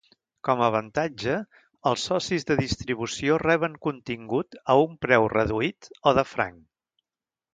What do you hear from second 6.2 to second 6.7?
de franc.